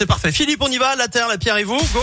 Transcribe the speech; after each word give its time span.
c'est 0.00 0.06
parfait. 0.06 0.32
Philippe, 0.32 0.62
on 0.62 0.68
y 0.68 0.78
va, 0.78 0.96
la 0.96 1.08
terre, 1.08 1.28
la 1.28 1.36
pierre 1.36 1.58
et 1.58 1.64
vous, 1.64 1.76
go 1.92 2.00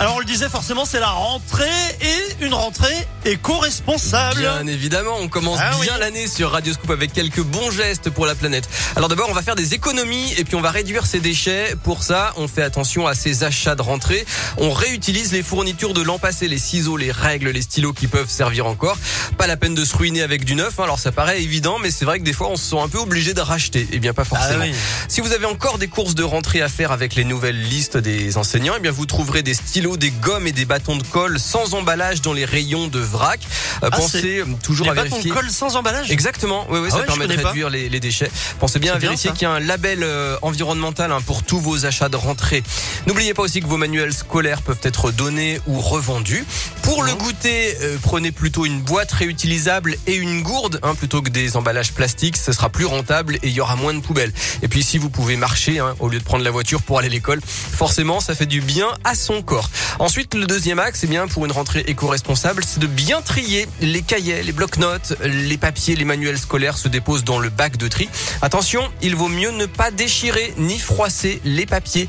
Alors 0.00 0.16
on 0.16 0.18
le 0.18 0.24
disait 0.24 0.48
forcément 0.48 0.84
c'est 0.84 0.98
la 0.98 1.10
rentrée 1.10 1.64
et 2.00 2.25
une 2.46 2.54
rentrée 2.54 3.06
éco-responsable. 3.24 4.38
Bien 4.38 4.66
évidemment, 4.68 5.16
on 5.20 5.26
commence 5.28 5.58
Ah 5.60 5.70
bien 5.80 5.94
oui. 5.94 6.00
l'année 6.00 6.28
sur 6.28 6.52
Radio 6.52 6.72
Scoop 6.72 6.90
avec 6.90 7.12
quelques 7.12 7.40
bons 7.42 7.70
gestes 7.72 8.08
pour 8.10 8.24
la 8.24 8.36
planète. 8.36 8.68
Alors 8.94 9.08
d'abord, 9.08 9.26
on 9.28 9.32
va 9.32 9.42
faire 9.42 9.56
des 9.56 9.74
économies 9.74 10.32
et 10.38 10.44
puis 10.44 10.54
on 10.54 10.60
va 10.60 10.70
réduire 10.70 11.06
ses 11.06 11.18
déchets. 11.18 11.74
Pour 11.82 12.04
ça, 12.04 12.32
on 12.36 12.46
fait 12.46 12.62
attention 12.62 13.06
à 13.08 13.14
ses 13.14 13.42
achats 13.42 13.74
de 13.74 13.82
rentrée. 13.82 14.24
On 14.58 14.70
réutilise 14.72 15.32
les 15.32 15.42
fournitures 15.42 15.92
de 15.92 16.02
l'an 16.02 16.18
passé, 16.20 16.46
les 16.46 16.58
ciseaux, 16.58 16.96
les 16.96 17.10
règles, 17.10 17.50
les 17.50 17.62
stylos 17.62 17.92
qui 17.92 18.06
peuvent 18.06 18.30
servir 18.30 18.66
encore. 18.66 18.96
Pas 19.38 19.48
la 19.48 19.56
peine 19.56 19.74
de 19.74 19.84
se 19.84 19.96
ruiner 19.96 20.22
avec 20.22 20.44
du 20.44 20.54
neuf. 20.54 20.78
hein. 20.78 20.84
Alors 20.84 21.00
ça 21.00 21.10
paraît 21.10 21.42
évident, 21.42 21.78
mais 21.82 21.90
c'est 21.90 22.04
vrai 22.04 22.20
que 22.20 22.24
des 22.24 22.32
fois 22.32 22.48
on 22.48 22.56
se 22.56 22.70
sent 22.70 22.78
un 22.80 22.88
peu 22.88 22.98
obligé 22.98 23.34
de 23.34 23.40
racheter. 23.40 23.88
Eh 23.92 23.98
bien 23.98 24.14
pas 24.14 24.24
forcément. 24.24 24.62
Ah 24.62 24.66
oui. 24.68 24.74
Si 25.08 25.20
vous 25.20 25.32
avez 25.32 25.46
encore 25.46 25.78
des 25.78 25.88
courses 25.88 26.14
de 26.14 26.22
rentrée 26.22 26.62
à 26.62 26.68
faire 26.68 26.92
avec 26.92 27.16
les 27.16 27.24
nouvelles 27.24 27.60
listes 27.60 27.96
des 27.96 28.36
enseignants, 28.38 28.74
eh 28.76 28.80
bien 28.80 28.92
vous 28.92 29.06
trouverez 29.06 29.42
des 29.42 29.54
stylos, 29.54 29.96
des 29.96 30.10
gommes 30.10 30.46
et 30.46 30.52
des 30.52 30.64
bâtons 30.64 30.96
de 30.96 31.02
colle 31.02 31.40
sans 31.40 31.74
emballage 31.74 32.22
dans 32.22 32.35
les 32.36 32.44
rayons 32.44 32.86
de 32.86 33.00
vrac. 33.00 33.40
Euh, 33.82 33.88
Ah, 33.92 33.96
pensez 33.96 34.44
toujours 34.62 34.86
Les 34.86 34.92
à 34.92 35.02
vérifier. 35.02 35.30
colle 35.32 35.50
sans 35.50 35.74
emballage 35.76 36.10
Exactement, 36.10 36.66
oui, 36.70 36.78
oui, 36.78 36.88
Ah 36.90 36.94
ça 36.94 37.00
ouais, 37.00 37.06
permet 37.06 37.26
de 37.26 37.36
réduire 37.44 37.68
les, 37.70 37.88
les 37.88 38.00
déchets. 38.00 38.30
Pensez 38.60 38.78
bien 38.78 38.94
à 38.94 38.98
vérifier 38.98 39.32
qu'il 39.32 39.42
y 39.42 39.44
a 39.46 39.50
un 39.50 39.60
label 39.60 40.02
euh, 40.02 40.36
environnemental 40.42 41.10
hein, 41.12 41.20
pour 41.26 41.42
tous 41.42 41.58
vos 41.60 41.84
achats 41.86 42.08
de 42.08 42.16
rentrée. 42.16 42.62
N'oubliez 43.06 43.34
pas 43.34 43.42
aussi 43.42 43.60
que 43.60 43.66
vos 43.66 43.76
manuels 43.76 44.12
scolaires 44.14 44.62
peuvent 44.62 44.78
être 44.82 45.10
donnés 45.10 45.60
ou 45.66 45.80
revendus. 45.80 46.44
Pour 46.82 47.02
le 47.02 47.12
Mhm. 47.12 47.18
goûter, 47.18 47.76
euh, 47.82 47.96
prenez 48.02 48.30
plutôt 48.32 48.64
une 48.64 48.80
boîte 48.80 49.10
réutilisable 49.12 49.96
et 50.06 50.14
une 50.14 50.42
gourde 50.42 50.78
hein, 50.82 50.94
plutôt 50.94 51.22
que 51.22 51.30
des 51.30 51.56
emballages 51.56 51.92
plastiques. 51.92 52.36
Ce 52.36 52.52
sera 52.52 52.68
plus 52.68 52.84
rentable 52.86 53.36
et 53.36 53.48
il 53.48 53.52
y 53.52 53.60
aura 53.60 53.76
moins 53.76 53.94
de 53.94 54.00
poubelles. 54.00 54.32
Et 54.62 54.68
puis 54.68 54.82
si 54.82 54.98
vous 54.98 55.10
pouvez 55.10 55.36
marcher 55.36 55.78
hein, 55.78 55.94
au 55.98 56.08
lieu 56.08 56.18
de 56.18 56.24
prendre 56.24 56.44
la 56.44 56.50
voiture 56.50 56.82
pour 56.82 56.98
aller 56.98 57.08
à 57.08 57.10
l'école, 57.10 57.40
forcément 57.44 58.20
ça 58.20 58.34
fait 58.34 58.46
du 58.46 58.60
bien 58.60 58.88
à 59.04 59.14
son 59.14 59.42
corps. 59.42 59.70
Ensuite, 59.98 60.34
le 60.34 60.46
deuxième 60.46 60.78
axe, 60.78 61.00
c'est 61.00 61.06
bien 61.06 61.26
pour 61.28 61.44
une 61.46 61.52
rentrée 61.52 61.80
éco-responsable, 61.86 62.16
c'est 62.34 62.80
de 62.80 62.86
bien 62.86 63.22
trier 63.22 63.66
les 63.80 64.02
cahiers, 64.02 64.42
les 64.42 64.52
blocs-notes, 64.52 65.14
les 65.22 65.56
papiers, 65.56 65.94
les 65.94 66.04
manuels 66.04 66.38
scolaires 66.38 66.76
se 66.76 66.88
déposent 66.88 67.24
dans 67.24 67.38
le 67.38 67.50
bac 67.50 67.76
de 67.76 67.88
tri. 67.88 68.08
Attention, 68.42 68.82
il 69.00 69.14
vaut 69.14 69.28
mieux 69.28 69.50
ne 69.50 69.66
pas 69.66 69.90
déchirer 69.90 70.52
ni 70.58 70.78
froisser 70.78 71.40
les 71.44 71.66
papiers. 71.66 72.08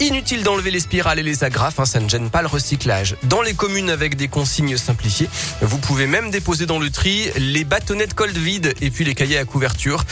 Inutile 0.00 0.42
d'enlever 0.42 0.70
les 0.70 0.80
spirales 0.80 1.18
et 1.18 1.22
les 1.22 1.44
agrafes, 1.44 1.80
hein, 1.80 1.84
ça 1.84 2.00
ne 2.00 2.08
gêne 2.08 2.30
pas 2.30 2.40
le 2.40 2.48
recyclage. 2.48 3.16
Dans 3.24 3.42
les 3.42 3.54
communes 3.54 3.90
avec 3.90 4.16
des 4.16 4.28
consignes 4.28 4.76
simplifiées, 4.76 5.28
vous 5.60 5.78
pouvez 5.78 6.06
même 6.06 6.30
déposer 6.30 6.66
dans 6.66 6.78
le 6.78 6.90
tri 6.90 7.28
les 7.36 7.64
bâtonnets 7.64 8.06
de 8.06 8.14
colle 8.14 8.30
vides 8.30 8.74
et 8.80 8.90
puis 8.90 9.04
les 9.04 9.14
cahiers 9.14 9.38
à 9.38 9.44
couverture. 9.44 10.04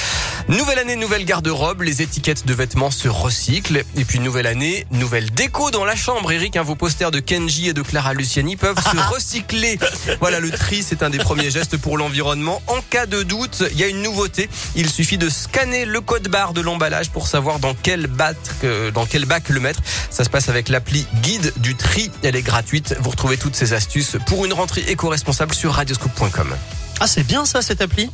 Nouvelle 0.49 0.79
année, 0.79 0.95
nouvelle 0.95 1.25
garde-robe, 1.25 1.83
les 1.83 2.03
étiquettes 2.03 2.47
de 2.47 2.55
vêtements 2.55 2.93
se 2.93 3.09
recyclent. 3.09 3.83
Et 3.97 4.05
puis 4.05 4.21
nouvelle 4.21 4.47
année, 4.47 4.87
nouvelle 4.93 5.29
déco 5.33 5.73
dans 5.73 5.85
la 5.85 5.97
chambre. 5.97 6.31
Eric, 6.31 6.57
hein, 6.57 6.63
vos 6.63 6.77
posters 6.77 7.11
de 7.11 7.19
Kenji 7.19 7.69
et 7.69 7.73
de 7.73 7.83
Clara 7.83 8.15
Luciani 8.15 8.55
peuvent 8.55 8.79
se 8.79 8.97
recycler. 9.13 9.77
Voilà, 10.21 10.39
le 10.39 10.53
tri, 10.53 10.85
c'est 10.85 11.03
un 11.03 11.11
des 11.11 11.19
premiers 11.19 11.51
gestes 11.51 11.77
pour 11.77 11.99
l'environnement. 11.99 12.63
En 12.69 12.81
cas 12.81 13.07
de 13.07 13.25
doute, 13.25 13.65
il 13.73 13.79
y 13.79 13.83
a 13.83 13.89
une 13.89 14.03
nouveauté. 14.03 14.49
Il 14.77 14.89
suffit 14.89 15.19
de 15.19 15.29
scanner 15.29 15.85
le 15.85 16.01
code 16.01 16.29
barre 16.29 16.53
de 16.53 16.61
l'emballage 16.61 17.11
pour 17.11 17.27
savoir 17.27 17.59
dans 17.59 17.75
quel, 17.75 18.07
bac, 18.07 18.37
euh, 18.63 18.93
dans 18.93 19.05
quel 19.05 19.25
bac 19.25 19.49
le 19.49 19.59
mettre. 19.59 19.81
Ça 20.11 20.23
se 20.23 20.31
passe 20.31 20.49
avec 20.49 20.69
l'appli 20.69 21.07
Guide 21.23 21.55
du 21.57 21.75
tri. 21.75 22.09
Elle 22.23 22.37
est 22.37 22.43
gratuite. 22.43 22.95
Vous 23.01 23.11
retrouvez 23.11 23.37
toutes 23.37 23.57
ces 23.57 23.73
astuces 23.73 24.17
pour 24.27 24.45
une 24.45 24.53
rentrée 24.53 24.85
éco-responsable 24.87 25.55
sur 25.57 25.73
radioscoop.com. 25.73 26.55
Ah 27.01 27.07
c'est 27.07 27.25
bien 27.25 27.45
ça 27.45 27.61
cette 27.61 27.83
appli? 27.83 28.11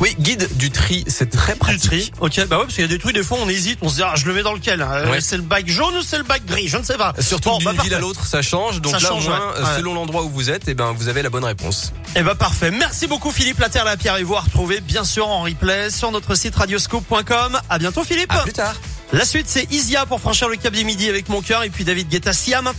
Oui, 0.00 0.14
Guide 0.20 0.48
du 0.56 0.70
tri, 0.70 1.04
c'est 1.08 1.28
très 1.30 1.54
Du 1.54 1.58
pratique. 1.58 1.82
tri. 1.82 2.12
Ok, 2.20 2.46
bah 2.46 2.56
ouais, 2.58 2.62
parce 2.64 2.74
qu'il 2.74 2.82
y 2.82 2.84
a 2.84 2.88
des 2.88 2.98
trucs, 2.98 3.14
des 3.14 3.22
fois 3.22 3.38
on 3.42 3.48
hésite, 3.48 3.78
on 3.82 3.88
se 3.88 3.96
dit, 3.96 4.02
ah, 4.04 4.14
je 4.16 4.26
le 4.26 4.34
mets 4.34 4.42
dans 4.42 4.52
lequel 4.54 4.80
Euh, 4.82 5.10
Ouais. 5.10 5.20
C'est 5.20 5.36
le 5.36 5.42
bac 5.42 5.66
jaune 5.68 5.96
ou 5.96 6.02
c'est 6.02 6.18
le 6.18 6.24
bac 6.24 6.44
gris 6.46 6.68
Je 6.68 6.76
ne 6.76 6.82
sais 6.84 6.96
pas. 6.96 7.12
Surtout 7.20 7.50
Bon, 7.50 7.58
d'une 7.58 7.72
bah, 7.72 7.82
ville 7.82 7.94
à 7.94 7.98
l'autre, 7.98 8.24
ça 8.24 8.40
change. 8.42 8.80
Donc 8.80 8.92
Ça 8.92 9.00
là, 9.00 9.08
change, 9.08 9.26
au 9.26 9.30
moins, 9.30 9.38
ouais. 9.38 9.58
euh, 9.66 9.76
selon 9.76 9.94
l'endroit 9.94 10.22
où 10.22 10.28
vous 10.30 10.50
êtes, 10.50 10.62
eh 10.68 10.74
ben, 10.74 10.92
vous 10.92 11.08
avez 11.08 11.22
la 11.22 11.30
bonne 11.30 11.44
réponse. 11.44 11.92
Eh 12.14 12.22
ben 12.22 12.34
parfait. 12.34 12.70
Merci 12.70 13.06
beaucoup 13.06 13.30
Philippe 13.32 13.58
La 13.58 13.68
Terre, 13.68 13.84
la 13.84 13.96
Pierre 13.96 14.16
et 14.16 14.22
vous 14.22 14.34
à 14.36 14.40
retrouver 14.40 14.80
bien 14.80 15.04
sûr 15.04 15.28
en 15.28 15.42
replay 15.42 15.90
sur 15.90 16.10
notre 16.12 16.34
site 16.34 16.54
radioscope.com. 16.56 17.58
À 17.68 17.78
bientôt 17.78 18.04
Philippe. 18.04 18.32
À 18.32 18.38
plus 18.42 18.52
tard. 18.52 18.74
La 19.12 19.24
suite 19.24 19.46
c'est 19.48 19.70
Isia 19.72 20.04
pour 20.06 20.20
franchir 20.20 20.48
le 20.48 20.56
cap 20.56 20.72
des 20.74 20.84
midi 20.84 21.08
avec 21.08 21.28
mon 21.30 21.40
cœur 21.40 21.62
et 21.62 21.70
puis 21.70 21.84
David 21.84 22.08
Guetta 22.08 22.32
Siam. 22.32 22.70